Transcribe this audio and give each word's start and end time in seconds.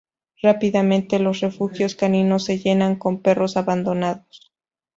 Rápidamente, 0.41 1.19
los 1.19 1.41
refugios 1.41 1.93
caninos 1.93 2.45
se 2.45 2.57
llenan 2.57 2.95
con 2.95 3.21
perros 3.21 3.55
abandonados. 3.55 4.51